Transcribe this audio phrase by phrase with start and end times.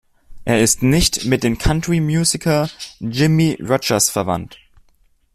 [0.45, 4.57] Er ist nicht mit dem Country-Musiker Jimmie Rodgers verwandt.